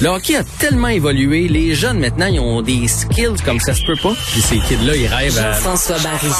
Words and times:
Le 0.00 0.08
hockey 0.08 0.34
a 0.34 0.44
tellement 0.58 0.88
évolué, 0.88 1.46
les 1.46 1.74
jeunes 1.74 1.98
maintenant, 1.98 2.24
ils 2.24 2.40
ont 2.40 2.62
des 2.62 2.88
skills 2.88 3.36
comme 3.44 3.60
ça 3.60 3.74
se 3.74 3.84
peut 3.84 3.98
pas. 4.02 4.14
Puis 4.32 4.40
ces 4.40 4.58
kids-là, 4.58 4.96
ils 4.96 5.06
rêvent 5.06 5.38
à... 5.38 5.52
Jean-François 5.52 5.98
Barry. 5.98 6.32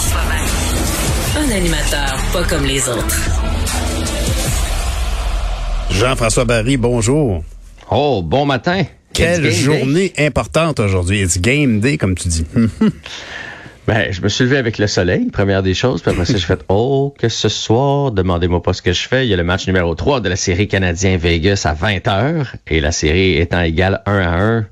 Un 1.36 1.50
animateur 1.54 2.16
pas 2.32 2.44
comme 2.44 2.64
les 2.64 2.88
autres. 2.88 3.30
Jean-François 5.90 6.46
Barry, 6.46 6.78
bonjour. 6.78 7.44
Oh, 7.90 8.22
bon 8.24 8.46
matin. 8.46 8.84
Quelle 9.12 9.50
journée 9.52 10.14
importante 10.16 10.80
aujourd'hui. 10.80 11.20
It's 11.20 11.38
game 11.38 11.80
day, 11.80 11.98
comme 11.98 12.14
tu 12.14 12.28
dis. 12.28 12.46
Ben, 13.90 14.12
je 14.12 14.22
me 14.22 14.28
suis 14.28 14.44
levé 14.44 14.56
avec 14.56 14.78
le 14.78 14.86
soleil, 14.86 15.30
première 15.32 15.64
des 15.64 15.74
choses. 15.74 16.00
Puis 16.00 16.12
après 16.12 16.24
ça, 16.24 16.34
j'ai 16.34 16.46
fait, 16.46 16.64
oh, 16.68 17.12
que 17.18 17.28
ce 17.28 17.48
soir, 17.48 18.12
demandez-moi 18.12 18.62
pas 18.62 18.72
ce 18.72 18.82
que 18.82 18.92
je 18.92 19.08
fais. 19.08 19.26
Il 19.26 19.30
y 19.30 19.34
a 19.34 19.36
le 19.36 19.42
match 19.42 19.66
numéro 19.66 19.96
3 19.96 20.20
de 20.20 20.28
la 20.28 20.36
série 20.36 20.68
canadien 20.68 21.16
Vegas 21.16 21.62
à 21.64 21.74
20 21.74 22.06
h 22.06 22.46
Et 22.68 22.80
la 22.80 22.92
série 22.92 23.38
étant 23.38 23.62
égale 23.62 24.00
1 24.06 24.18
à 24.20 24.40
1, 24.40 24.66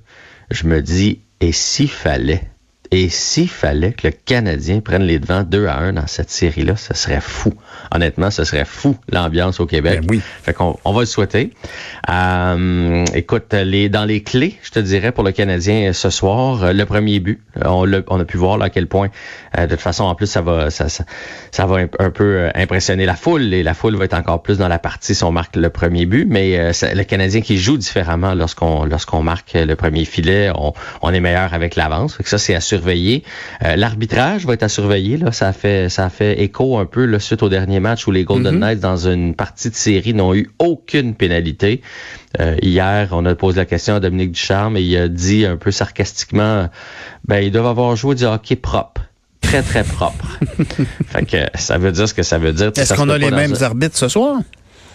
je 0.52 0.68
me 0.68 0.80
dis, 0.80 1.22
et 1.40 1.50
s'il 1.50 1.90
fallait, 1.90 2.42
et 2.90 3.10
s'il 3.10 3.48
fallait 3.48 3.92
que 3.92 4.06
le 4.06 4.12
Canadien 4.12 4.80
prenne 4.80 5.02
les 5.02 5.18
devants 5.18 5.42
2 5.42 5.66
à 5.66 5.76
1 5.78 5.92
dans 5.94 6.06
cette 6.06 6.30
série-là, 6.30 6.76
ce 6.76 6.94
serait 6.94 7.20
fou. 7.20 7.52
Honnêtement, 7.94 8.30
ce 8.30 8.44
serait 8.44 8.64
fou 8.64 8.96
l'ambiance 9.12 9.60
au 9.60 9.66
Québec. 9.66 10.00
Ben 10.00 10.06
oui. 10.08 10.22
Fait 10.42 10.54
qu'on 10.54 10.78
on 10.84 10.92
va 10.92 11.00
le 11.00 11.06
souhaiter. 11.06 11.52
Euh, 12.08 13.04
écoute, 13.14 13.52
les, 13.52 13.90
dans 13.90 14.06
les 14.06 14.22
clés, 14.22 14.58
je 14.62 14.70
te 14.70 14.78
dirais 14.78 15.12
pour 15.12 15.22
le 15.22 15.32
Canadien 15.32 15.92
ce 15.92 16.08
soir, 16.08 16.62
euh, 16.62 16.72
le 16.72 16.86
premier 16.86 17.20
but, 17.20 17.42
on, 17.62 17.92
a, 17.92 18.00
on 18.06 18.20
a 18.20 18.24
pu 18.24 18.38
voir 18.38 18.56
là, 18.56 18.66
à 18.66 18.70
quel 18.70 18.86
point, 18.86 19.08
euh, 19.58 19.66
de 19.66 19.74
toute 19.74 19.80
façon, 19.80 20.04
en 20.04 20.14
plus, 20.14 20.26
ça 20.26 20.40
va, 20.40 20.70
ça, 20.70 20.88
ça, 20.88 21.04
ça 21.50 21.66
va 21.66 21.80
un, 21.98 22.10
peu 22.10 22.48
impressionner 22.54 23.04
la 23.04 23.16
foule 23.16 23.52
et 23.52 23.62
la 23.62 23.74
foule 23.74 23.96
va 23.96 24.06
être 24.06 24.14
encore 24.14 24.42
plus 24.42 24.56
dans 24.56 24.68
la 24.68 24.78
partie 24.78 25.14
si 25.14 25.24
on 25.24 25.32
marque 25.32 25.56
le 25.56 25.68
premier 25.68 26.06
but. 26.06 26.26
Mais 26.28 26.72
le 26.72 27.02
Canadien 27.02 27.42
qui 27.42 27.58
joue 27.58 27.76
différemment 27.76 28.34
lorsqu'on 28.34 28.84
lorsqu'on 28.84 29.22
marque 29.22 29.52
le 29.54 29.74
premier 29.76 30.04
filet, 30.04 30.50
on, 30.54 30.72
on 31.02 31.12
est 31.12 31.20
meilleur 31.20 31.52
avec 31.52 31.76
l'avance. 31.76 32.18
Ça, 32.24 32.38
c'est 32.38 32.54
à 32.54 32.60
surveiller. 32.78 33.24
L'arbitrage 33.60 34.46
va 34.46 34.54
être 34.54 34.62
à 34.62 34.68
surveiller. 34.68 35.16
Là, 35.16 35.32
ça 35.32 35.48
a 35.48 35.52
fait 35.52 35.88
ça 35.88 36.08
fait 36.10 36.40
écho 36.40 36.78
un 36.78 36.86
peu 36.86 37.04
là, 37.04 37.18
suite 37.18 37.42
au 37.42 37.48
dernier 37.48 37.80
match 37.80 38.06
où 38.06 38.10
les 38.10 38.24
Golden 38.24 38.54
mhm. 38.54 38.60
Knights, 38.60 38.80
dans 38.80 39.08
une 39.08 39.34
partie 39.34 39.70
de 39.70 39.74
série, 39.74 40.14
n'ont 40.14 40.34
eu 40.34 40.50
aucune 40.58 41.14
pénalité. 41.14 41.82
Euh, 42.40 42.56
hier, 42.62 43.08
on 43.12 43.24
a 43.26 43.34
posé 43.34 43.56
la 43.56 43.64
question 43.64 43.94
à 43.96 44.00
Dominique 44.00 44.32
Ducharme 44.32 44.76
et 44.76 44.82
il 44.82 44.96
a 44.96 45.08
dit 45.08 45.44
un 45.44 45.56
peu 45.56 45.70
sarcastiquement, 45.70 46.68
ben, 47.26 47.38
ils 47.38 47.50
doivent 47.50 47.66
avoir 47.66 47.96
joué 47.96 48.14
du 48.14 48.24
hockey 48.24 48.56
propre 48.56 49.02
très, 49.40 49.62
très 49.62 49.84
propre. 49.84 50.38
fait 51.06 51.24
que 51.24 51.58
ça 51.58 51.78
veut 51.78 51.92
dire 51.92 52.08
ce 52.08 52.14
que 52.14 52.22
ça 52.22 52.38
veut 52.38 52.52
dire. 52.52 52.70
Est-ce 52.76 52.94
qu'on 52.94 53.08
a 53.08 53.18
les 53.18 53.30
mêmes 53.30 53.54
arbitres 53.60 53.96
ce 53.96 54.08
soir? 54.08 54.40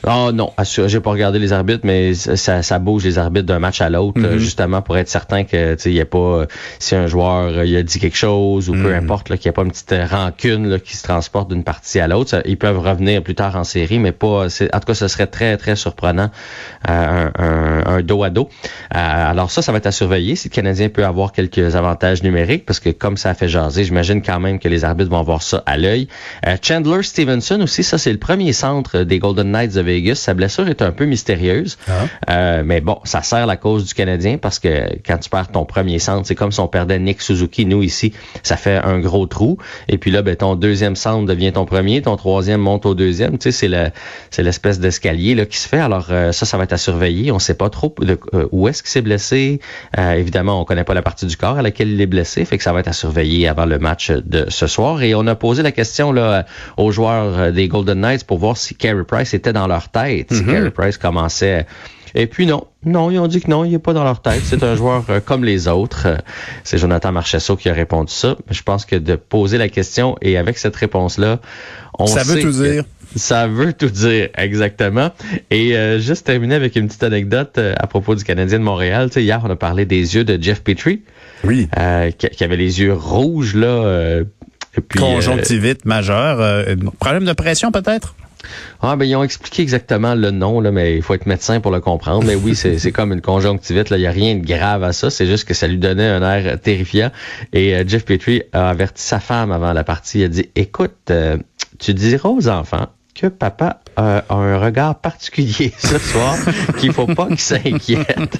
Oh 0.05 0.31
non, 0.33 0.51
j'ai 0.87 0.99
pas 0.99 1.11
regardé 1.11 1.39
les 1.39 1.53
arbitres, 1.53 1.81
mais 1.83 2.13
ça, 2.13 2.61
ça 2.61 2.79
bouge 2.79 3.05
les 3.05 3.17
arbitres 3.17 3.45
d'un 3.45 3.59
match 3.59 3.79
à 3.79 3.89
l'autre, 3.89 4.19
mhm. 4.19 4.37
justement 4.37 4.81
pour 4.81 4.97
être 4.97 5.07
certain 5.07 5.45
que 5.45 5.77
il 5.85 5.93
y 5.93 6.01
a 6.01 6.05
pas 6.05 6.45
si 6.79 6.95
un 6.95 7.07
joueur 7.07 7.57
euh, 7.57 7.65
il 7.65 7.75
a 7.77 7.83
dit 7.83 7.99
quelque 7.99 8.17
chose 8.17 8.69
ou 8.69 8.73
peu 8.73 8.89
mhm. 8.89 9.03
importe 9.03 9.27
qu'il 9.27 9.45
n'y 9.45 9.49
a 9.49 9.53
pas 9.53 9.61
une 9.61 9.71
petite 9.71 9.95
rancune 10.09 10.67
là, 10.67 10.79
qui 10.79 10.97
se 10.97 11.03
transporte 11.03 11.49
d'une 11.49 11.63
partie 11.63 12.01
à 12.01 12.07
l'autre. 12.07 12.41
Ils 12.45 12.57
peuvent 12.57 12.79
revenir 12.79 13.23
plus 13.23 13.35
tard 13.35 13.55
en 13.55 13.63
série, 13.63 13.99
mais 13.99 14.11
pas. 14.11 14.47
En 14.47 14.79
tout 14.79 14.85
cas, 14.87 14.93
ce 14.93 15.07
serait 15.07 15.27
très 15.27 15.55
très 15.55 15.77
surprenant 15.77 16.31
euh, 16.89 17.29
un, 17.37 17.83
un, 17.85 18.01
dos 18.01 18.23
à 18.23 18.29
dos. 18.29 18.49
Euh, 18.93 18.97
alors 18.97 19.51
ça, 19.51 19.61
ça 19.61 19.71
va 19.71 19.77
être 19.77 19.87
à 19.87 19.91
surveiller. 19.91 20.35
Si 20.35 20.49
le 20.49 20.53
Canadien 20.53 20.89
peut 20.89 21.05
avoir 21.05 21.31
quelques 21.31 21.77
avantages 21.77 22.23
numériques, 22.23 22.65
parce 22.65 22.81
que 22.81 22.89
comme 22.89 23.15
ça 23.15 23.29
a 23.29 23.33
fait 23.35 23.47
jaser, 23.47 23.85
j'imagine 23.85 24.21
quand 24.21 24.39
même 24.41 24.59
que 24.59 24.67
les 24.67 24.83
arbitres 24.83 25.11
vont 25.11 25.19
avoir 25.19 25.41
ça 25.41 25.63
à 25.65 25.77
l'œil. 25.77 26.09
Chandler 26.61 27.03
Stevenson 27.03 27.61
aussi, 27.61 27.83
ça 27.83 27.97
c'est 27.97 28.11
le 28.11 28.19
premier 28.19 28.51
centre 28.51 29.03
des 29.03 29.19
Golden 29.19 29.51
Knights 29.51 29.73
de 29.73 29.92
sa 30.15 30.33
blessure 30.33 30.67
est 30.67 30.81
un 30.81 30.91
peu 30.91 31.05
mystérieuse. 31.05 31.77
Ah. 31.87 31.91
Euh, 32.29 32.63
mais 32.65 32.81
bon, 32.81 32.99
ça 33.03 33.21
sert 33.21 33.45
la 33.45 33.57
cause 33.57 33.85
du 33.85 33.93
Canadien 33.93 34.37
parce 34.37 34.59
que 34.59 34.97
quand 35.05 35.17
tu 35.17 35.29
perds 35.29 35.49
ton 35.49 35.65
premier 35.65 35.99
centre, 35.99 36.27
c'est 36.27 36.35
comme 36.35 36.51
si 36.51 36.59
on 36.59 36.67
perdait 36.67 36.99
Nick 36.99 37.21
Suzuki. 37.21 37.65
Nous, 37.65 37.83
ici, 37.83 38.13
ça 38.43 38.57
fait 38.57 38.77
un 38.77 38.99
gros 38.99 39.25
trou. 39.25 39.57
Et 39.87 39.97
puis 39.97 40.11
là, 40.11 40.21
ben, 40.21 40.35
ton 40.35 40.55
deuxième 40.55 40.95
centre 40.95 41.25
devient 41.25 41.51
ton 41.53 41.65
premier, 41.65 42.01
ton 42.01 42.15
troisième 42.15 42.61
monte 42.61 42.85
au 42.85 42.95
deuxième. 42.95 43.37
Tu 43.37 43.43
sais, 43.43 43.51
c'est 43.51 43.67
le, 43.67 43.89
c'est 44.29 44.43
l'espèce 44.43 44.79
d'escalier 44.79 45.35
là 45.35 45.45
qui 45.45 45.57
se 45.57 45.67
fait. 45.67 45.79
Alors 45.79 46.07
euh, 46.11 46.31
ça, 46.31 46.45
ça 46.45 46.57
va 46.57 46.63
être 46.63 46.73
à 46.73 46.77
surveiller. 46.77 47.31
On 47.31 47.39
sait 47.39 47.53
pas 47.53 47.69
trop 47.69 47.93
euh, 48.01 48.47
où 48.51 48.67
est-ce 48.67 48.83
qu'il 48.83 48.91
s'est 48.91 49.01
blessé. 49.01 49.59
évidemment, 49.97 50.61
on 50.61 50.65
connaît 50.65 50.83
pas 50.83 50.93
la 50.93 51.01
partie 51.01 51.25
du 51.25 51.37
corps 51.37 51.57
à 51.57 51.61
laquelle 51.61 51.89
il 51.89 52.01
est 52.01 52.07
blessé. 52.07 52.45
Fait 52.45 52.57
que 52.57 52.63
ça 52.63 52.73
va 52.73 52.79
être 52.79 52.87
à 52.87 52.93
surveiller 52.93 53.47
avant 53.47 53.65
le 53.65 53.79
match 53.79 54.11
de 54.11 54.45
ce 54.49 54.67
soir. 54.67 55.01
Et 55.01 55.15
on 55.15 55.27
a 55.27 55.35
posé 55.35 55.63
la 55.63 55.71
question 55.71 56.11
là 56.11 56.45
aux 56.77 56.91
joueurs 56.91 57.51
des 57.51 57.67
Golden 57.67 58.01
Knights 58.01 58.25
pour 58.25 58.37
voir 58.37 58.57
si 58.57 58.75
Carey 58.75 59.03
Price 59.03 59.33
était 59.33 59.53
dans 59.53 59.67
leur 59.67 59.82
tête 59.89 60.33
si 60.33 60.43
mm 60.43 60.71
Price 60.71 60.97
commençait. 60.97 61.65
Et 62.15 62.27
puis 62.27 62.45
non, 62.45 62.67
non, 62.85 63.09
ils 63.09 63.17
ont 63.17 63.27
dit 63.27 63.41
que 63.41 63.49
non, 63.49 63.65
il 63.65 63.71
n'est 63.71 63.79
pas 63.79 63.93
dans 63.93 64.03
leur 64.03 64.21
tête. 64.21 64.41
C'est 64.43 64.63
un 64.63 64.75
joueur 64.75 65.03
euh, 65.09 65.19
comme 65.19 65.43
les 65.43 65.67
autres. 65.67 66.07
Euh, 66.07 66.17
c'est 66.63 66.77
Jonathan 66.77 67.11
Marchesso 67.11 67.55
qui 67.55 67.69
a 67.69 67.73
répondu 67.73 68.13
ça. 68.13 68.37
Je 68.51 68.61
pense 68.61 68.85
que 68.85 68.95
de 68.95 69.15
poser 69.15 69.57
la 69.57 69.67
question 69.67 70.15
et 70.21 70.37
avec 70.37 70.59
cette 70.59 70.75
réponse-là, 70.75 71.39
on 71.97 72.05
ça 72.05 72.23
veut 72.23 72.39
tout 72.39 72.51
dire. 72.51 72.83
Ça 73.15 73.47
veut 73.47 73.73
tout 73.73 73.89
dire, 73.89 74.29
exactement. 74.37 75.11
Et 75.49 75.75
euh, 75.75 75.99
juste 75.99 76.25
terminer 76.25 76.55
avec 76.55 76.75
une 76.75 76.87
petite 76.87 77.03
anecdote 77.03 77.59
à 77.59 77.87
propos 77.87 78.15
du 78.15 78.23
Canadien 78.23 78.59
de 78.59 78.63
Montréal. 78.63 79.09
Tu 79.09 79.15
sais, 79.15 79.23
hier, 79.23 79.41
on 79.43 79.49
a 79.49 79.55
parlé 79.55 79.85
des 79.85 80.15
yeux 80.15 80.23
de 80.23 80.41
Jeff 80.41 80.63
Petrie. 80.63 81.01
Oui. 81.43 81.67
qui, 82.17 82.43
avait 82.43 82.55
les 82.55 82.79
yeux 82.79 82.93
rouges, 82.93 83.55
là. 83.55 84.21
Conjonctivite 84.97 85.83
majeure. 85.83 86.65
problème 86.99 87.25
de 87.25 87.33
pression, 87.33 87.71
peut-être? 87.71 88.15
Ah 88.81 88.95
ben 88.95 89.05
ils 89.05 89.15
ont 89.15 89.23
expliqué 89.23 89.61
exactement 89.61 90.15
le 90.15 90.31
nom 90.31 90.59
là, 90.59 90.71
mais 90.71 90.95
il 90.95 91.01
faut 91.01 91.13
être 91.13 91.25
médecin 91.25 91.59
pour 91.59 91.71
le 91.71 91.79
comprendre. 91.79 92.25
Mais 92.25 92.35
oui, 92.35 92.55
c'est 92.55 92.91
comme 92.91 93.13
une 93.13 93.21
conjonctivite. 93.21 93.89
Là, 93.89 93.97
il 93.97 94.01
y 94.01 94.07
a 94.07 94.11
rien 94.11 94.35
de 94.35 94.45
grave 94.45 94.83
à 94.83 94.93
ça. 94.93 95.09
C'est 95.09 95.25
juste 95.25 95.45
que 95.47 95.53
ça 95.53 95.67
lui 95.67 95.77
donnait 95.77 96.07
un 96.07 96.21
air 96.21 96.59
terrifiant. 96.59 97.11
Et 97.51 97.75
euh, 97.75 97.83
Jeff 97.87 98.05
Petrie 98.05 98.43
a 98.51 98.69
averti 98.69 99.01
sa 99.01 99.19
femme 99.19 99.51
avant 99.51 99.73
la 99.73 99.83
partie. 99.83 100.19
Il 100.19 100.23
a 100.25 100.27
dit 100.27 100.49
"Écoute, 100.55 100.95
euh, 101.09 101.37
tu 101.79 101.93
diras 101.93 102.29
aux 102.29 102.47
enfants 102.47 102.87
que 103.13 103.27
papa 103.27 103.81
a 103.95 104.23
un 104.29 104.57
regard 104.57 104.99
particulier 104.99 105.71
ce 105.77 105.99
soir, 105.99 106.35
qu'il 106.79 106.91
faut 106.93 107.05
pas 107.05 107.27
qu'ils 107.27 107.39
s'inquiètent. 107.39 108.39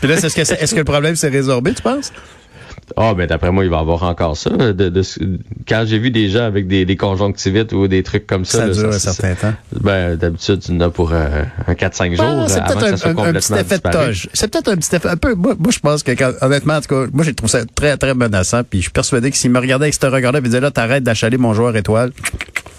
Puis 0.00 0.08
là, 0.08 0.14
est-ce 0.14 0.34
que, 0.34 0.40
est 0.40 0.72
que 0.72 0.76
le 0.76 0.84
problème 0.84 1.16
s'est 1.16 1.28
résorbé, 1.28 1.72
tu 1.72 1.82
penses? 1.82 2.12
Ah, 2.96 3.14
ben 3.14 3.26
d'après 3.26 3.50
moi, 3.50 3.64
il 3.64 3.70
va 3.70 3.78
avoir 3.78 4.02
encore 4.02 4.36
ça. 4.36 4.50
De, 4.50 5.02
quand 5.68 5.84
j'ai 5.86 5.98
vu 5.98 6.10
des 6.10 6.28
gens 6.28 6.44
avec 6.44 6.66
des, 6.66 6.84
des, 6.84 6.96
conjonctivites 6.96 7.72
ou 7.72 7.88
des 7.88 8.02
trucs 8.02 8.26
comme 8.26 8.44
ça. 8.44 8.58
Ça 8.58 8.68
dure 8.68 8.88
un 8.88 8.98
certain 8.98 9.34
temps. 9.34 9.54
Ben, 9.80 10.16
d'habitude, 10.16 10.60
tu 10.60 10.72
en 10.72 10.80
as 10.80 10.90
pour 10.90 11.12
euh, 11.12 11.42
un 11.66 11.72
4-5 11.72 12.16
jours. 12.16 12.48
c'est 12.48 12.62
peut-être 12.64 13.06
un, 13.06 13.32
petit 13.32 13.54
effet 13.54 13.78
de 13.78 13.90
toge. 13.90 14.28
C'est 14.32 14.50
peut-être 14.50 14.68
un 14.68 14.76
petit 14.76 14.94
effet. 14.94 15.08
Un 15.08 15.16
peu, 15.16 15.34
moi, 15.34 15.54
moi 15.58 15.72
je 15.72 15.78
pense 15.78 16.02
que, 16.02 16.44
honnêtement, 16.44 16.74
en 16.74 16.80
tout 16.80 16.88
cas, 16.88 17.06
moi, 17.12 17.24
j'ai 17.24 17.34
trouvé 17.34 17.50
ça 17.50 17.64
très, 17.74 17.96
très 17.96 18.14
menaçant. 18.14 18.62
Puis 18.64 18.80
je 18.80 18.84
suis 18.84 18.92
persuadé 18.92 19.30
que 19.30 19.36
s'il 19.36 19.50
me 19.50 19.58
regardait 19.58 19.86
avec 19.86 19.94
ce 19.94 20.06
regard-là, 20.06 20.38
il 20.38 20.44
disait 20.44 20.60
là, 20.60 20.70
t'arrêtes 20.70 21.04
d'achaler 21.04 21.38
mon 21.38 21.54
joueur 21.54 21.76
étoile 21.76 22.12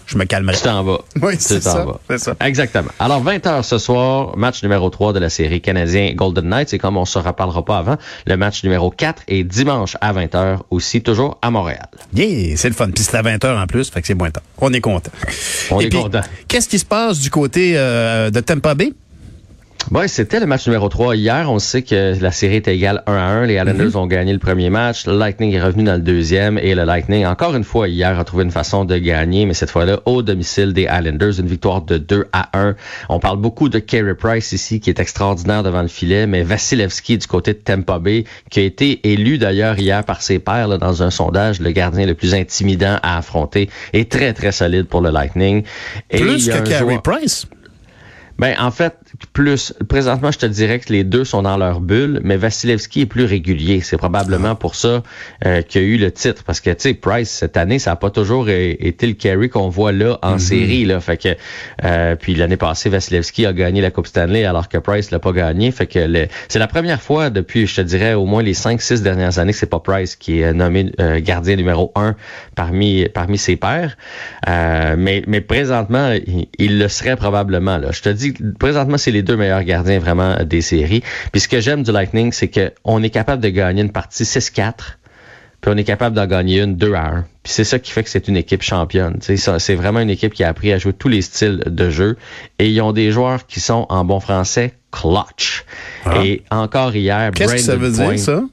je 0.06 0.18
me 0.18 0.26
calmerai. 0.26 0.56
Tu 0.56 0.64
t'en 0.64 0.84
vas. 0.84 1.00
Oui, 1.22 1.36
c'est 1.40 1.62
ça, 1.62 1.86
ça, 2.18 2.36
Exactement. 2.42 2.92
Alors, 3.00 3.24
20h 3.24 3.64
ce 3.64 3.78
soir, 3.78 4.38
match 4.38 4.64
numéro 4.64 4.90
3 4.90 5.14
de 5.14 5.20
la 5.20 5.30
série 5.30 5.62
canadien 5.62 6.14
Golden 6.14 6.46
Knights. 6.50 6.74
Et 6.74 6.78
comme 6.78 6.98
on 6.98 7.06
se 7.06 7.18
reparlera 7.18 7.64
pas 7.66 7.78
avant, 7.78 7.98
le 8.26 8.38
match 8.38 8.64
numéro 8.64 8.90
4 8.92 9.24
est 9.28 9.44
dimanche 9.44 9.98
à 10.02 10.14
20h 10.14 10.60
aussi, 10.70 11.02
toujours 11.02 11.38
à 11.42 11.52
Montréal. 11.52 11.88
Yeah, 12.14 12.58
c'est 12.58 12.70
le 12.70 12.76
fun. 12.76 12.90
Puis 12.92 13.04
c'est 13.04 13.18
à 13.18 13.24
20h 13.24 13.62
en 13.62 13.68
plus, 13.68 13.90
fait 13.90 14.02
que 14.02 14.08
c'est 14.08 14.14
moins 14.14 14.32
temps. 14.32 14.42
On 14.60 14.72
est 14.74 14.82
content. 14.82 15.12
On 15.72 15.80
est 15.80 15.92
content. 15.92 16.22
Qu'est-ce 16.48 16.70
qui 16.70 16.80
se 16.80 16.86
passe 16.86 17.20
du 17.20 17.30
côté 17.30 17.74
euh, 17.76 18.30
de 18.30 18.40
Tampa 18.40 18.76
Bay? 18.76 18.94
Oui, 19.92 20.10
c'était 20.10 20.40
le 20.40 20.48
match 20.48 20.66
numéro 20.66 20.90
3 20.90 21.16
hier. 21.16 21.52
On 21.52 21.60
sait 21.60 21.84
que 21.84 22.20
la 22.20 22.32
série 22.32 22.56
est 22.56 22.68
égale 22.68 23.04
1 23.06 23.14
à 23.14 23.22
1. 23.22 23.46
Les 23.46 23.54
Islanders 23.54 23.90
mhm. 23.90 23.96
ont 23.96 24.08
gagné 24.08 24.34
le 24.34 24.40
premier 24.40 24.72
match. 24.72 25.06
Le 25.06 25.16
Lightning 25.16 25.54
est 25.54 25.62
revenu 25.62 25.84
dans 25.84 25.94
le 25.94 26.02
deuxième. 26.02 26.58
Et 26.58 26.74
le 26.74 26.86
Lightning, 26.86 27.24
encore 27.28 27.56
une 27.56 27.64
fois, 27.64 27.88
hier, 27.88 28.20
a 28.20 28.24
trouvé 28.24 28.46
une 28.46 28.52
façon 28.52 28.84
de 28.84 28.98
gagner, 28.98 29.46
mais 29.46 29.54
cette 29.54 29.70
fois-là, 29.70 30.00
au 30.06 30.24
domicile 30.24 30.74
des 30.74 30.88
Islanders. 30.92 31.40
Une 31.40 31.46
victoire 31.46 31.84
de 31.84 32.00
2 32.00 32.26
à 32.34 32.50
1. 32.58 32.76
On 33.10 33.20
parle 33.20 33.38
beaucoup 33.38 33.70
de 33.70 33.78
Carey 33.78 34.16
Price 34.16 34.54
ici, 34.54 34.80
qui 34.80 34.90
est 34.90 35.00
extraordinaire 35.00 35.62
devant 35.62 35.84
le 35.84 35.88
filet, 35.88 36.26
mais 36.26 36.42
Vasilevski 36.42 37.20
du 37.20 37.28
côté 37.28 37.54
de 37.54 37.60
Tampa 37.60 38.00
Bay, 38.00 38.24
qui 38.50 38.62
a 38.62 38.64
été 38.64 39.08
élu 39.12 39.38
d'ailleurs 39.38 39.78
hier 39.78 40.04
par 40.04 40.24
ses 40.24 40.40
pairs 40.40 40.80
dans 40.80 41.04
un 41.04 41.12
sondage, 41.12 41.60
le 41.60 41.70
gardien 41.70 42.08
le 42.08 42.16
plus 42.16 42.34
intimidant 42.34 42.98
à 43.04 43.18
affronter, 43.20 43.70
est 43.94 44.12
très, 44.12 44.34
très 44.34 44.52
solide 44.52 44.88
pour 44.88 45.02
le 45.02 45.12
Lightning. 45.12 45.64
Et 46.10 46.18
Plus 46.18 46.50
que 46.50 46.68
Carey 46.68 47.00
Price? 47.04 47.46
Ben, 48.38 48.56
en 48.60 48.72
fait, 48.72 48.96
plus. 49.32 49.74
Présentement, 49.88 50.32
je 50.32 50.40
te 50.40 50.46
dirais 50.46 50.80
que 50.80 50.92
les 50.92 51.04
deux 51.04 51.24
sont 51.24 51.42
dans 51.44 51.58
leur 51.58 51.80
bulle, 51.80 52.20
mais 52.24 52.36
Vasilevski 52.36 53.02
est 53.02 53.06
plus 53.06 53.24
régulier. 53.24 53.80
C'est 53.82 53.98
probablement 53.98 54.56
pour 54.56 54.76
ça 54.76 55.04
euh, 55.46 55.62
qu'il 55.62 55.82
a 55.82 55.86
eu 55.86 55.98
le 55.98 56.12
titre. 56.12 56.44
Parce 56.44 56.60
que, 56.60 56.70
tu 56.72 56.76
sais, 56.80 56.94
Price, 56.94 57.30
cette 57.30 57.56
année, 57.56 57.80
ça 57.80 57.92
n'a 57.92 57.96
pas 57.96 58.10
toujours 58.10 58.50
été 58.50 59.08
le 59.08 59.14
carry 59.14 59.50
qu'on 59.50 59.70
voit 59.70 59.94
là 59.94 60.20
en 60.22 60.36
mm-hmm. 60.36 60.40
série. 60.40 60.86
Là. 60.86 61.00
Fait 61.00 61.18
que, 61.18 61.30
euh, 61.84 62.16
puis 62.16 62.36
l'année 62.36 62.58
passée, 62.58 62.90
Vasilevski 62.90 63.46
a 63.46 63.54
gagné 63.54 63.82
la 63.82 63.92
Coupe 63.92 64.08
Stanley 64.08 64.44
alors 64.44 64.68
que 64.68 64.78
Price 64.78 65.12
l'a 65.12 65.20
pas 65.20 65.32
gagné. 65.32 65.72
Fait 65.72 65.88
que 65.88 66.28
c'est 66.50 66.60
la 66.60 66.68
première 66.68 67.02
fois 67.02 67.30
depuis, 67.30 67.68
je 67.68 67.76
te 67.76 67.82
dirais, 67.82 68.16
au 68.16 68.26
moins 68.26 68.44
les 68.44 68.54
cinq, 68.54 68.82
six 68.82 69.02
dernières 69.02 69.40
années 69.40 69.54
que 69.54 69.58
c'est 69.58 69.66
pas 69.66 69.80
Price 69.80 70.16
qui 70.16 70.42
est 70.42 70.54
nommé 70.54 70.92
euh, 71.00 71.22
gardien 71.22 71.56
numéro 71.56 71.94
un 71.96 72.16
parmi, 72.56 73.08
parmi 73.14 73.38
ses 73.38 73.56
pairs. 73.56 73.96
mais, 74.46 75.24
mais 75.28 75.42
présentement, 75.42 76.14
il, 76.58 76.80
le 76.80 76.88
serait 76.90 77.16
probablement. 77.16 77.78
Là. 77.78 77.92
Je 77.92 78.02
te 78.02 78.10
dis, 78.32 78.44
présentement, 78.60 78.98
c'est 78.98 79.12
les 79.12 79.24
deux 79.24 79.38
meilleurs 79.38 79.64
gardiens 79.64 80.00
vraiment 80.00 80.44
des 80.44 80.62
séries. 80.62 81.04
Puis 81.32 81.42
ce 81.42 81.48
que 81.48 81.60
j'aime 81.60 81.84
du 81.84 81.92
Lightning, 81.92 82.32
c'est 82.32 82.50
qu'on 82.50 83.04
est 83.04 83.10
capable 83.10 83.42
de 83.42 83.50
gagner 83.50 83.82
une 83.82 83.92
partie 83.92 84.24
6-4 84.24 84.74
puis 85.66 85.74
on 85.74 85.78
est 85.78 85.84
capable 85.84 86.16
d'en 86.16 86.28
gagner 86.28 86.62
une 86.62 86.76
2 86.76 86.94
à 86.94 87.08
1. 87.08 87.22
Puis 87.42 87.54
c'est 87.54 87.64
ça 87.64 87.80
qui 87.80 87.92
fait 87.92 88.04
que 88.04 88.10
c'est 88.12 88.28
une 88.28 88.38
équipe 88.38 88.62
championne. 88.62 89.18
C'est 89.20 89.74
vraiment 89.74 90.00
une 90.00 90.12
équipe 90.12 90.32
qui 90.32 90.44
a 90.44 90.50
appris 90.50 90.72
à 90.72 90.78
jouer 90.78 90.94
tous 90.94 91.08
les 91.08 91.24
styles 91.24 91.64
de 91.66 91.90
jeu. 91.90 92.18
Et 92.60 92.70
ils 92.70 92.80
ont 92.82 92.92
des 92.92 93.10
joueurs 93.10 93.48
qui 93.48 93.60
sont, 93.60 93.88
en 93.90 94.06
bon 94.06 94.20
français, 94.20 94.76
clutch. 94.92 95.66
Ah. 96.06 96.24
Et 96.24 96.44
encore 96.52 96.96
hier, 96.96 97.32
Qu'est-ce 97.34 97.54
que 97.54 97.60
ça 97.62 97.78
veut 97.78 97.90
dire, 97.90 98.20
ça? 98.20 98.44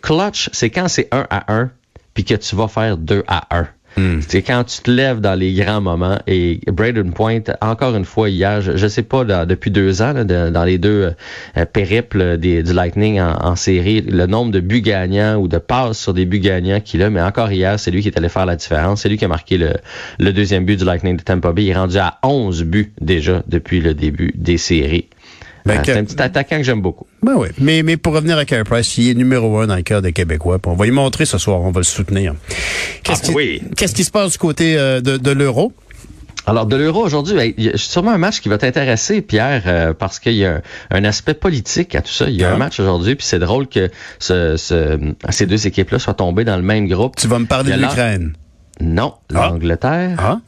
Clutch, 0.00 0.48
c'est 0.52 0.70
quand 0.70 0.86
c'est 0.86 1.08
1 1.10 1.26
à 1.28 1.52
1, 1.52 1.70
puis 2.14 2.24
que 2.24 2.34
tu 2.34 2.54
vas 2.54 2.68
faire 2.68 2.98
2 2.98 3.24
à 3.26 3.48
1. 3.58 3.66
Hmm. 3.96 4.20
C'est 4.26 4.42
quand 4.42 4.64
tu 4.64 4.82
te 4.82 4.90
lèves 4.90 5.20
dans 5.20 5.38
les 5.38 5.52
grands 5.54 5.80
moments. 5.80 6.18
Et 6.26 6.60
Braden 6.66 7.12
Point, 7.12 7.42
encore 7.60 7.94
une 7.94 8.04
fois 8.04 8.28
hier, 8.28 8.60
je, 8.60 8.72
ne 8.72 8.88
sais 8.88 9.02
pas 9.02 9.24
depuis 9.24 9.70
deux 9.70 10.02
ans, 10.02 10.14
dans 10.24 10.64
les 10.64 10.78
deux 10.78 11.12
euh, 11.56 11.64
périples 11.66 12.38
du 12.38 12.62
Lightning 12.62 13.20
en, 13.20 13.56
série, 13.56 14.00
le 14.00 14.26
nombre 14.26 14.50
de 14.50 14.60
buts 14.60 14.80
gagnants 14.80 15.36
ou 15.36 15.48
de 15.48 15.58
passes 15.58 15.98
sur 15.98 16.14
des 16.14 16.24
buts 16.24 16.40
gagnants 16.40 16.80
qu'il 16.80 17.02
a, 17.02 17.10
mais 17.10 17.22
encore 17.22 17.52
hier, 17.52 17.78
c'est 17.78 17.90
lui 17.90 18.02
qui 18.02 18.08
est 18.08 18.18
allé 18.18 18.28
faire 18.28 18.46
la 18.46 18.56
différence. 18.56 19.02
C'est 19.02 19.08
lui 19.08 19.16
qui 19.16 19.24
a 19.24 19.28
marqué 19.28 19.58
le, 19.58 20.32
deuxième 20.32 20.64
but 20.64 20.78
du 20.78 20.84
Lightning 20.84 21.16
de 21.16 21.22
Tampa 21.22 21.52
Bay. 21.52 21.64
Il 21.64 21.70
est 21.70 21.76
rendu 21.76 21.98
à 21.98 22.18
11 22.22 22.64
buts 22.64 22.92
déjà 23.00 23.42
depuis 23.46 23.80
le 23.80 23.94
début 23.94 24.32
des 24.34 24.58
séries. 24.58 25.06
Ben, 25.66 25.80
c'est 25.84 25.96
un 25.96 26.04
petit 26.04 26.20
attaquant 26.20 26.58
que 26.58 26.62
j'aime 26.62 26.82
beaucoup. 26.82 27.06
Ben 27.22 27.34
oui. 27.36 27.48
Mais, 27.58 27.82
mais 27.82 27.96
pour 27.96 28.12
revenir 28.12 28.36
à 28.36 28.44
Carey 28.44 28.64
Price, 28.64 28.98
il 28.98 29.10
est 29.10 29.14
numéro 29.14 29.58
un 29.58 29.66
dans 29.66 29.76
le 29.76 29.82
cœur 29.82 30.02
des 30.02 30.12
Québécois. 30.12 30.58
On 30.66 30.74
va 30.74 30.86
y 30.86 30.90
montrer 30.90 31.24
ce 31.24 31.38
soir. 31.38 31.60
On 31.62 31.70
va 31.70 31.80
le 31.80 31.84
soutenir. 31.84 32.34
Qu'est-ce 33.02 33.22
ah, 33.24 33.26
qui, 33.28 33.34
oui. 33.34 33.62
Qu'est-ce 33.76 33.94
qui 33.94 34.04
se 34.04 34.10
passe 34.10 34.32
du 34.32 34.38
côté 34.38 34.76
euh, 34.76 35.00
de, 35.00 35.16
de 35.16 35.30
l'euro? 35.30 35.72
Alors, 36.46 36.66
de 36.66 36.76
l'euro 36.76 37.02
aujourd'hui, 37.02 37.34
ben, 37.34 37.52
il 37.56 37.64
y 37.64 37.70
a 37.70 37.76
sûrement 37.76 38.10
un 38.10 38.18
match 38.18 38.40
qui 38.40 38.50
va 38.50 38.58
t'intéresser, 38.58 39.22
Pierre, 39.22 39.62
euh, 39.66 39.94
parce 39.94 40.18
qu'il 40.18 40.34
y 40.34 40.44
a 40.44 40.60
un, 40.90 41.04
aspect 41.04 41.34
politique 41.34 41.94
à 41.94 42.02
tout 42.02 42.12
ça. 42.12 42.28
Il 42.28 42.36
y 42.36 42.44
a 42.44 42.50
un 42.50 42.54
ah. 42.54 42.58
match 42.58 42.78
aujourd'hui, 42.80 43.14
puis 43.14 43.26
c'est 43.26 43.38
drôle 43.38 43.66
que 43.66 43.90
ce, 44.18 44.56
ce, 44.58 45.14
ces 45.30 45.46
deux 45.46 45.66
équipes-là 45.66 45.98
soient 45.98 46.14
tombées 46.14 46.44
dans 46.44 46.56
le 46.56 46.62
même 46.62 46.86
groupe. 46.86 47.16
Tu 47.16 47.28
vas 47.28 47.38
me 47.38 47.46
parler 47.46 47.72
de 47.72 47.80
l'Ukraine? 47.80 48.34
Non, 48.80 49.14
ah. 49.34 49.48
l'Angleterre. 49.48 50.18
Ah. 50.18 50.40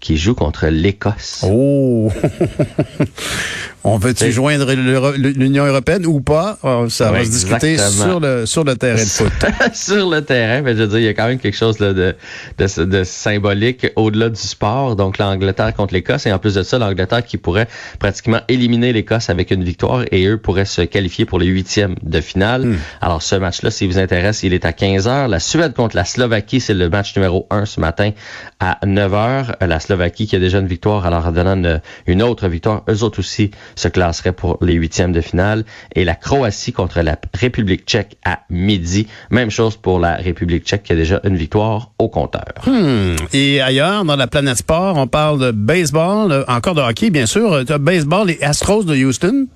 Qui 0.00 0.16
joue 0.16 0.34
contre 0.34 0.66
l'Écosse. 0.66 1.44
Oh! 1.44 2.10
On 3.84 3.96
veut-tu 3.96 4.32
joindre 4.32 4.72
l'Union 4.74 5.64
européenne 5.64 6.04
ou 6.04 6.20
pas? 6.20 6.58
Ça 6.88 7.10
va 7.10 7.24
se 7.24 7.30
discuter 7.30 7.78
sur 7.78 8.20
le, 8.20 8.44
sur 8.44 8.64
le 8.64 8.76
terrain 8.76 9.02
de 9.02 9.08
foot. 9.08 9.32
sur 9.72 10.10
le 10.10 10.20
terrain, 10.22 10.62
mais 10.62 10.74
je 10.74 10.82
veux 10.82 10.88
dire, 10.88 10.98
il 10.98 11.04
y 11.04 11.08
a 11.08 11.14
quand 11.14 11.26
même 11.26 11.38
quelque 11.38 11.56
chose 11.56 11.78
de, 11.78 11.92
de, 11.92 12.84
de, 12.84 13.04
symbolique 13.04 13.86
au-delà 13.96 14.28
du 14.28 14.40
sport. 14.40 14.96
Donc, 14.96 15.18
l'Angleterre 15.18 15.74
contre 15.74 15.94
l'Écosse. 15.94 16.26
Et 16.26 16.32
en 16.32 16.38
plus 16.38 16.54
de 16.54 16.62
ça, 16.62 16.78
l'Angleterre 16.78 17.24
qui 17.24 17.38
pourrait 17.38 17.68
pratiquement 17.98 18.40
éliminer 18.48 18.92
l'Écosse 18.92 19.30
avec 19.30 19.50
une 19.50 19.64
victoire 19.64 20.04
et 20.10 20.26
eux 20.26 20.38
pourraient 20.38 20.64
se 20.64 20.82
qualifier 20.82 21.24
pour 21.24 21.38
les 21.38 21.46
huitièmes 21.46 21.94
de 22.02 22.20
finale. 22.20 22.66
Hmm. 22.66 22.76
Alors, 23.00 23.22
ce 23.22 23.36
match-là, 23.36 23.70
s'il 23.70 23.88
vous 23.88 23.98
intéresse, 23.98 24.42
il 24.42 24.52
est 24.52 24.64
à 24.64 24.72
15 24.72 25.08
heures. 25.08 25.28
La 25.28 25.40
Suède 25.40 25.72
contre 25.72 25.96
la 25.96 26.04
Slovaquie, 26.04 26.60
c'est 26.60 26.74
le 26.74 26.90
match 26.90 27.16
numéro 27.16 27.46
1 27.50 27.64
ce 27.64 27.80
matin 27.80 28.10
à 28.60 28.78
9 28.84 29.14
heures. 29.14 29.56
La 29.60 29.80
Slovaquie 29.88 30.26
qui 30.26 30.36
a 30.36 30.38
déjà 30.38 30.58
une 30.58 30.66
victoire, 30.66 31.06
alors 31.06 31.26
en 31.26 31.32
donnant 31.32 31.56
une, 31.56 31.80
une 32.06 32.22
autre 32.22 32.46
victoire, 32.48 32.82
eux 32.90 33.02
autres 33.02 33.20
aussi 33.20 33.50
se 33.74 33.88
classerait 33.88 34.32
pour 34.32 34.58
les 34.60 34.74
huitièmes 34.74 35.12
de 35.12 35.22
finale. 35.22 35.64
Et 35.94 36.04
la 36.04 36.14
Croatie 36.14 36.72
contre 36.72 37.00
la 37.00 37.16
République 37.32 37.86
tchèque 37.86 38.18
à 38.24 38.40
midi. 38.50 39.06
Même 39.30 39.50
chose 39.50 39.76
pour 39.76 39.98
la 39.98 40.16
République 40.16 40.64
tchèque 40.64 40.82
qui 40.82 40.92
a 40.92 40.96
déjà 40.96 41.20
une 41.24 41.36
victoire 41.36 41.92
au 41.98 42.08
compteur. 42.08 42.52
Hmm. 42.66 43.16
Et 43.32 43.62
ailleurs, 43.62 44.04
dans 44.04 44.16
la 44.16 44.26
planète 44.26 44.58
sport, 44.58 44.96
on 44.96 45.06
parle 45.06 45.40
de 45.40 45.50
baseball, 45.52 46.32
euh, 46.32 46.44
encore 46.48 46.74
de 46.74 46.82
hockey, 46.82 47.08
bien 47.08 47.26
sûr. 47.26 47.52
Euh, 47.52 47.64
as 47.68 47.78
baseball, 47.78 48.26
les 48.26 48.42
Astros 48.42 48.84
de 48.84 48.94
Houston. 48.94 49.46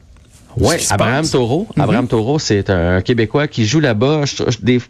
Oui, 0.57 0.77
Abraham 0.91 1.29
Taureau. 1.29 1.67
Abraham 1.79 2.05
mhm. 2.05 2.09
Taureau, 2.09 2.39
c'est 2.39 2.71
un 2.71 3.01
Québécois 3.01 3.49
qui 3.49 3.65
joue 3.65 3.81
là-bas. 3.81 4.25
Des, 4.63 4.81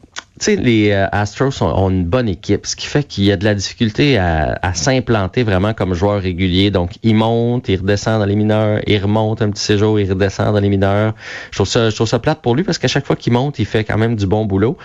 sais, 0.40 0.56
les 0.56 0.90
euh, 0.90 1.06
Astros 1.12 1.62
ont, 1.62 1.90
une 1.90 2.04
bonne 2.04 2.28
équipe, 2.28 2.66
ce 2.66 2.76
qui 2.76 2.86
fait 2.86 3.04
qu'il 3.04 3.24
y 3.24 3.32
a 3.32 3.36
de 3.36 3.44
la 3.44 3.54
difficulté 3.54 4.18
à, 4.18 4.58
s'implanter 4.74 5.42
vraiment 5.42 5.74
comme 5.74 5.94
joueur 5.94 6.20
régulier. 6.22 6.70
Donc, 6.70 6.92
il 7.02 7.14
monte, 7.14 7.68
il 7.68 7.76
redescend 7.76 8.18
dans 8.20 8.26
les 8.26 8.36
mineurs, 8.36 8.80
il 8.86 8.98
remonte 8.98 9.42
un 9.42 9.50
petit 9.50 9.62
séjour, 9.62 10.00
il 10.00 10.08
redescend 10.08 10.54
dans 10.54 10.60
les 10.60 10.68
mineurs. 10.68 11.14
Je 11.50 11.58
trouve 11.58 11.68
ça, 11.68 11.90
je 11.90 11.94
trouve 11.94 12.08
ça 12.08 12.18
plate 12.18 12.40
pour 12.40 12.54
lui 12.54 12.64
parce 12.64 12.78
qu'à 12.78 12.88
chaque 12.88 13.06
fois 13.06 13.16
qu'il 13.16 13.32
monte, 13.32 13.58
il 13.58 13.66
fait 13.66 13.84
quand 13.84 13.98
même 13.98 14.16
du 14.16 14.26
bon 14.26 14.46
boulot. 14.46 14.76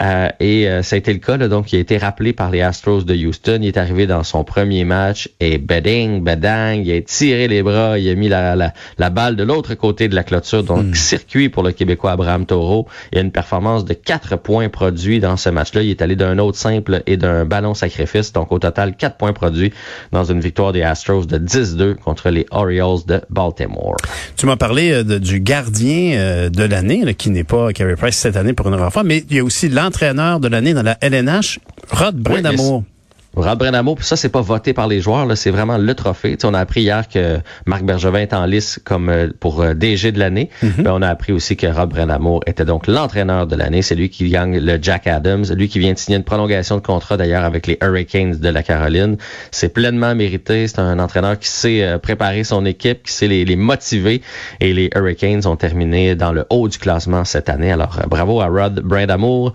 Euh, 0.00 0.28
et 0.38 0.68
euh, 0.68 0.82
ça 0.82 0.96
a 0.96 0.98
été 0.98 1.12
le 1.12 1.18
cas, 1.18 1.36
là, 1.36 1.48
donc 1.48 1.72
il 1.72 1.76
a 1.76 1.80
été 1.80 1.98
rappelé 1.98 2.32
par 2.32 2.50
les 2.50 2.62
Astros 2.62 3.02
de 3.02 3.14
Houston. 3.14 3.58
Il 3.60 3.68
est 3.68 3.76
arrivé 3.76 4.06
dans 4.06 4.22
son 4.22 4.44
premier 4.44 4.84
match 4.84 5.28
et 5.40 5.58
beding, 5.58 6.22
bedang, 6.22 6.82
il 6.84 6.92
a 6.92 7.00
tiré 7.02 7.48
les 7.48 7.62
bras, 7.62 7.98
il 7.98 8.08
a 8.08 8.14
mis 8.14 8.28
la, 8.28 8.54
la, 8.56 9.10
balle 9.10 9.36
de 9.36 9.42
l'autre 9.42 9.74
côté 9.74 10.08
de 10.08 10.14
la 10.14 10.22
clôture. 10.22 10.62
Donc, 10.62 10.84
hmm. 10.84 10.94
circuit 10.94 11.48
pour 11.48 11.62
le 11.62 11.72
Québécois 11.72 12.12
Abraham 12.12 12.46
Taureau. 12.46 12.86
Il 13.12 13.18
a 13.18 13.20
une 13.20 13.32
performance 13.32 13.84
de 13.84 13.94
quatre 13.94 14.36
points 14.36 14.68
produits 14.68 14.91
dans 14.92 15.36
ce 15.36 15.48
match-là. 15.48 15.82
Il 15.82 15.90
est 15.90 16.02
allé 16.02 16.16
d'un 16.16 16.38
autre 16.38 16.58
simple 16.58 17.02
et 17.06 17.16
d'un 17.16 17.44
ballon 17.44 17.74
sacrifice. 17.74 18.32
Donc, 18.32 18.52
au 18.52 18.58
total, 18.58 18.96
4 18.96 19.16
points 19.16 19.32
produits 19.32 19.72
dans 20.12 20.24
une 20.24 20.40
victoire 20.40 20.72
des 20.72 20.82
Astros 20.82 21.26
de 21.26 21.38
10-2 21.38 21.96
contre 21.96 22.30
les 22.30 22.46
Orioles 22.50 23.04
de 23.06 23.20
Baltimore. 23.30 23.96
Tu 24.36 24.46
m'as 24.46 24.56
parlé 24.56 24.92
euh, 24.92 25.18
du 25.18 25.40
gardien 25.40 26.18
euh, 26.18 26.50
de 26.50 26.64
l'année, 26.64 27.14
qui 27.14 27.30
n'est 27.30 27.44
pas 27.44 27.72
Carey 27.72 27.96
Price 27.96 28.16
cette 28.16 28.36
année 28.36 28.52
pour 28.52 28.68
une 28.68 28.90
fois, 28.90 29.02
mais 29.02 29.24
il 29.28 29.36
y 29.36 29.40
a 29.40 29.44
aussi 29.44 29.68
l'entraîneur 29.68 30.40
de 30.40 30.48
l'année 30.48 30.74
dans 30.74 30.82
la 30.82 30.96
LNH, 31.00 31.58
Rod 31.90 32.16
Brindamour. 32.16 32.84
Rod 33.34 33.58
Brenamo, 33.58 33.94
puis 33.94 34.04
ça, 34.04 34.16
c'est 34.16 34.28
pas 34.28 34.42
voté 34.42 34.74
par 34.74 34.88
les 34.88 35.00
joueurs, 35.00 35.24
là, 35.24 35.36
c'est 35.36 35.50
vraiment 35.50 35.78
le 35.78 35.94
trophée. 35.94 36.36
on 36.44 36.52
a 36.52 36.60
appris 36.60 36.82
hier 36.82 37.08
que 37.08 37.38
Marc 37.64 37.82
Bergevin 37.82 38.20
est 38.20 38.34
en 38.34 38.44
lice 38.44 38.78
comme 38.84 39.08
euh, 39.08 39.28
pour 39.40 39.62
euh, 39.62 39.72
DG 39.72 40.12
de 40.12 40.18
l'année. 40.18 40.50
Mm 40.62 40.82
on 40.84 41.00
a 41.00 41.08
appris 41.08 41.32
aussi 41.32 41.56
que 41.56 41.66
Rod 41.66 41.88
Brenamo 41.88 42.40
était 42.46 42.66
donc 42.66 42.86
l'entraîneur 42.86 43.46
de 43.46 43.56
l'année. 43.56 43.80
C'est 43.80 43.94
lui 43.94 44.10
qui 44.10 44.28
gagne 44.28 44.58
le 44.58 44.78
Jack 44.82 45.06
Adams, 45.06 45.44
lui 45.56 45.68
qui 45.68 45.78
vient 45.78 45.94
de 45.94 45.98
signer 45.98 46.18
une 46.18 46.24
prolongation 46.24 46.76
de 46.76 46.82
contrat 46.82 47.16
d'ailleurs 47.16 47.44
avec 47.44 47.66
les 47.66 47.78
Hurricanes 47.80 48.36
de 48.36 48.48
la 48.48 48.62
Caroline. 48.62 49.16
C'est 49.52 49.70
pleinement 49.70 50.14
mérité. 50.14 50.68
C'est 50.68 50.80
un 50.80 50.98
entraîneur 50.98 51.38
qui 51.38 51.48
sait 51.48 51.82
euh, 51.82 51.98
préparer 51.98 52.44
son 52.44 52.66
équipe, 52.66 53.04
qui 53.04 53.12
sait 53.12 53.28
les, 53.28 53.46
les, 53.46 53.56
motiver. 53.56 54.20
Et 54.60 54.74
les 54.74 54.90
Hurricanes 54.94 55.46
ont 55.46 55.56
terminé 55.56 56.14
dans 56.14 56.32
le 56.32 56.44
haut 56.50 56.68
du 56.68 56.76
classement 56.76 57.24
cette 57.24 57.48
année. 57.48 57.72
Alors, 57.72 58.00
bravo 58.08 58.40
à 58.42 58.48
Rod 58.48 58.80
Brendamour 58.80 59.54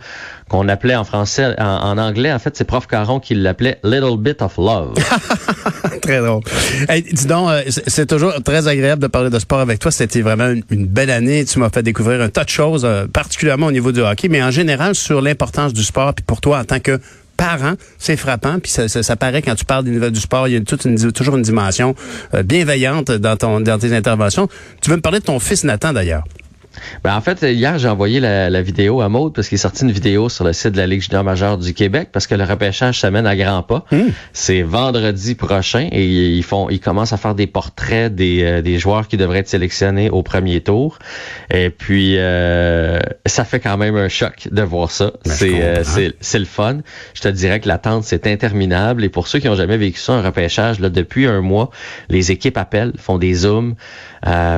qu'on 0.50 0.68
appelait 0.70 0.96
en 0.96 1.04
français, 1.04 1.56
en, 1.60 1.98
anglais, 1.98 2.32
en 2.32 2.40
fait, 2.40 2.56
c'est 2.56 2.64
Prof 2.64 2.88
Caron 2.88 3.20
qui 3.20 3.36
l'appelait 3.36 3.80
Little 3.84 4.18
Bit 4.18 4.42
of 4.42 4.58
Love. 4.58 4.94
très 6.02 6.20
drôle. 6.20 6.42
dis 7.12 7.26
donc, 7.26 7.50
euh, 7.50 7.64
c'est 7.68 8.06
toujours 8.06 8.34
très 8.44 8.68
agréable 8.68 9.02
de 9.02 9.08
parler 9.08 9.30
de 9.30 9.40
sport 9.40 9.60
avec 9.60 9.80
toi. 9.80 9.92
C'était 9.92 10.22
vraiment 10.22 10.54
une, 10.70 10.86
belle 10.86 11.10
année. 11.10 11.44
Tu 11.46 11.60
m'as 11.60 11.70
fait 11.70 11.84
découvrir 11.84 12.22
un 12.22 12.30
tas 12.30 12.44
de 12.44 12.50
choses, 12.50 12.86
euh, 12.86 13.08
particulièrement 13.08 13.68
au 13.68 13.72
niveau 13.72 13.92
du 13.92 14.01
hockey, 14.01 14.30
mais 14.30 14.42
en 14.42 14.51
général 14.51 14.96
sur 14.96 15.22
l'importance 15.22 15.74
du 15.74 15.84
sport. 15.84 16.13
Puis 16.13 16.24
pour 16.24 16.39
toi, 16.39 16.60
en 16.60 16.63
tant 16.63 16.80
que 16.80 17.00
parent, 17.36 17.74
c'est 17.98 18.18
frappant. 18.18 18.60
Puis 18.60 18.72
ça, 18.72 18.88
ça, 18.88 19.16
paraît 19.16 19.42
quand 19.42 19.56
tu 19.56 19.66
parles 19.66 19.86
du, 19.86 20.12
du 20.12 20.20
sport, 20.20 20.48
il 20.48 20.54
y 20.54 20.58
a 20.58 21.12
toujours 21.12 21.38
une 21.38 21.44
dimension 21.44 21.96
euh, 22.34 22.44
bienveillante 22.44 23.12
dans, 23.12 23.38
ton, 23.38 23.60
dans 23.62 23.77
tes 23.77 23.94
interventions. 23.96 24.48
Tu 24.82 24.89
veux 24.89 24.96
me 24.96 25.01
parler 25.01 25.20
de 25.20 25.25
ton 25.25 25.39
fils 25.39 25.63
Nathan 25.63 25.94
d'ailleurs? 25.94 26.24
Ben, 27.03 27.15
en 27.15 27.22
fait, 27.22 27.41
hier, 27.41 27.77
j'ai 27.77 27.88
envoyé 27.88 28.19
la, 28.19 28.62
vidéo 28.62 29.01
à 29.01 29.10
Maude 29.10 29.34
parce 29.34 29.48
qu'il 29.48 29.55
est 29.55 29.60
sorti 29.60 29.84
une 29.84 29.91
vidéo 29.91 30.29
sur 30.29 30.43
le 30.43 30.51
site 30.51 30.72
de 30.72 30.77
la 30.77 30.88
Ligue 30.88 31.01
junior 31.01 31.24
majeure 31.24 31.57
du 31.57 31.74
Québec 31.74 32.10
parce 32.12 32.27
que 32.27 32.36
le 32.36 32.43
repêchage 32.43 33.00
s'amène 33.00 33.27
à 33.27 33.36
grands 33.36 33.63
pas. 33.63 33.86
Hmm. 33.91 34.10
C'est 34.34 34.62
vendredi 34.62 35.36
prochain 35.36 35.88
et 35.91 36.05
ils 36.05 36.43
font, 36.43 36.69
ils 36.69 36.79
commencent 36.79 37.13
à 37.13 37.17
faire 37.17 37.36
des 37.36 37.48
portraits 37.48 38.13
des, 38.13 38.43
euh, 38.43 38.62
des 38.62 38.79
joueurs 38.79 39.07
qui 39.07 39.17
devraient 39.17 39.39
être 39.39 39.48
sélectionnés 39.48 40.10
au 40.10 40.24
premier 40.24 40.62
tour. 40.62 41.00
Et 41.53 41.69
puis, 41.69 42.15
euh, 42.17 43.00
ça 43.25 43.46
fait 43.46 43.60
quand 43.60 43.77
même 43.77 43.96
un 43.96 44.10
choc 44.10 44.48
de 44.51 44.62
voir 44.62 44.91
ça. 44.91 45.12
Ben, 45.25 45.31
euh, 45.43 45.81
c'est, 45.84 46.13
c'est, 46.19 46.39
le 46.39 46.46
fun. 46.46 46.79
Je 47.13 47.22
te 47.22 47.27
dirais 47.27 47.60
que 47.60 47.67
l'attente, 47.67 48.03
c'est 48.03 48.27
interminable. 48.27 49.03
Et 49.03 49.10
pour 49.10 49.27
ceux 49.27 49.39
qui 49.39 49.50
ont 49.50 49.55
jamais 49.55 49.77
vécu 49.77 50.00
ça, 50.00 50.13
un 50.13 50.22
repêchage, 50.22 50.79
là, 50.79 50.89
depuis 50.89 51.27
un 51.27 51.41
mois, 51.41 51.69
les 52.10 52.31
équipes 52.31 52.57
appellent, 52.57 52.93
font 52.98 53.17
des 53.17 53.34
zooms 53.34 53.75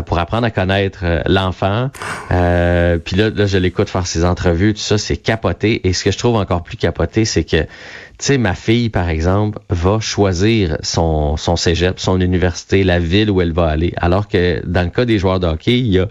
pour 0.05 0.19
apprendre 0.19 0.45
à 0.47 0.51
connaître 0.51 1.03
l'enfant. 1.27 1.89
Euh, 2.31 2.97
puis 2.97 3.15
là, 3.15 3.29
là, 3.29 3.45
je 3.45 3.57
l'écoute 3.57 3.89
faire 3.89 4.07
ses 4.07 4.25
entrevues, 4.25 4.73
tout 4.73 4.81
ça, 4.81 4.97
c'est 4.97 5.17
capoté. 5.17 5.87
Et 5.87 5.93
ce 5.93 6.03
que 6.03 6.11
je 6.11 6.17
trouve 6.17 6.35
encore 6.35 6.63
plus 6.63 6.77
capoté, 6.77 7.25
c'est 7.25 7.43
que, 7.43 7.61
tu 7.61 7.67
sais, 8.19 8.37
ma 8.37 8.55
fille, 8.55 8.89
par 8.89 9.09
exemple, 9.09 9.59
va 9.69 9.99
choisir 9.99 10.77
son, 10.81 11.37
son 11.37 11.55
cégep, 11.55 11.99
son 11.99 12.21
université, 12.21 12.83
la 12.83 12.99
ville 12.99 13.31
où 13.31 13.41
elle 13.41 13.53
va 13.53 13.67
aller. 13.67 13.93
Alors 13.97 14.27
que 14.27 14.61
dans 14.65 14.83
le 14.83 14.89
cas 14.89 15.05
des 15.05 15.17
joueurs 15.17 15.39
de 15.39 15.47
hockey, 15.47 15.79
il 15.79 15.87
y 15.87 15.99
a 15.99 16.07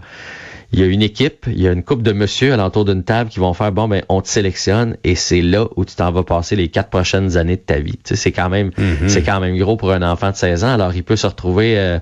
il 0.71 0.79
y 0.79 0.83
a 0.83 0.85
une 0.85 1.01
équipe, 1.01 1.45
il 1.47 1.59
y 1.59 1.67
a 1.67 1.71
une 1.71 1.83
couple 1.83 2.03
de 2.03 2.11
monsieur 2.11 2.53
alentour 2.53 2.85
d'une 2.85 3.03
table 3.03 3.29
qui 3.29 3.39
vont 3.39 3.53
faire 3.53 3.71
bon 3.71 3.87
ben 3.87 4.03
on 4.07 4.21
te 4.21 4.27
sélectionne 4.27 4.97
et 5.03 5.15
c'est 5.15 5.41
là 5.41 5.65
où 5.75 5.83
tu 5.83 5.95
t'en 5.95 6.11
vas 6.11 6.23
passer 6.23 6.55
les 6.55 6.67
quatre 6.67 6.89
prochaines 6.89 7.37
années 7.37 7.55
de 7.55 7.61
ta 7.61 7.79
vie. 7.79 7.97
Tu 8.03 8.09
sais, 8.09 8.15
c'est 8.15 8.31
quand 8.31 8.49
même 8.49 8.69
mm-hmm. 8.69 9.07
c'est 9.07 9.23
quand 9.23 9.39
même 9.39 9.57
gros 9.57 9.77
pour 9.77 9.91
un 9.91 10.03
enfant 10.03 10.29
de 10.29 10.35
16 10.35 10.63
ans. 10.63 10.73
Alors 10.73 10.93
il 10.93 11.03
peut 11.03 11.15
se 11.15 11.25
retrouver 11.25 11.79
euh, 11.79 11.97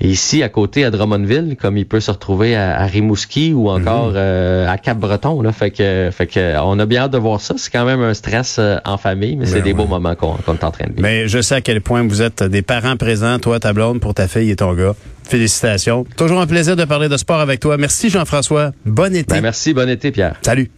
ici 0.00 0.42
à 0.42 0.48
côté 0.48 0.84
à 0.84 0.90
Drummondville, 0.90 1.56
comme 1.60 1.76
il 1.76 1.86
peut 1.86 2.00
se 2.00 2.10
retrouver 2.10 2.56
à, 2.56 2.84
Rimouski 2.86 3.52
ou 3.52 3.68
encore 3.68 4.10
mhm. 4.10 4.68
à 4.68 4.78
Cap-Breton. 4.78 5.42
Là, 5.42 5.52
fait 5.52 5.70
que, 5.70 6.10
fait 6.12 6.26
que 6.26 6.58
on 6.62 6.78
a 6.78 6.86
bien 6.86 7.02
hâte 7.02 7.12
de 7.12 7.18
voir 7.18 7.40
ça. 7.40 7.54
C'est 7.56 7.70
quand 7.70 7.84
même 7.84 8.00
un 8.00 8.14
stress 8.14 8.60
en 8.84 8.96
famille, 8.96 9.36
mais 9.36 9.46
c'est 9.46 9.56
ben 9.56 9.64
des 9.64 9.74
beaux 9.74 9.86
moments 9.86 10.14
qu'on 10.14 10.36
est 10.36 10.64
en 10.64 10.70
train 10.70 10.86
de 10.86 10.92
vivre. 10.92 11.02
Mais 11.02 11.28
je 11.28 11.40
sais 11.40 11.56
à 11.56 11.60
quel 11.60 11.80
point 11.80 12.02
vous 12.06 12.22
êtes 12.22 12.42
des 12.42 12.62
parents 12.62 12.96
présents, 12.96 13.38
toi, 13.38 13.60
ta 13.60 13.72
blonde, 13.72 14.00
pour 14.00 14.14
ta 14.14 14.28
fille 14.28 14.50
et 14.50 14.56
ton 14.56 14.74
gars. 14.74 14.94
Félicitations. 15.28 16.06
Toujours 16.16 16.40
un 16.40 16.46
plaisir 16.46 16.74
de 16.74 16.84
parler 16.84 17.08
de 17.08 17.16
sport 17.16 17.40
avec 17.40 17.60
toi. 17.60 17.76
Merci 17.76 18.08
Jean-François. 18.08 18.72
Bon 18.86 19.14
été. 19.14 19.34
Ben, 19.34 19.42
merci, 19.42 19.74
bon 19.74 19.88
été 19.88 20.10
Pierre. 20.10 20.36
Salut. 20.42 20.70